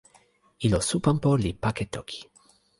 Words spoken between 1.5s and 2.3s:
pake toki.